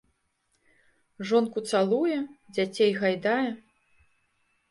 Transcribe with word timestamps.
Жонку 1.31 1.59
цалуе, 1.73 2.17
дзяцей 2.55 2.91
гайдае. 3.03 3.45